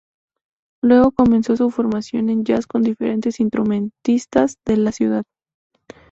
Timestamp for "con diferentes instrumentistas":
2.65-4.55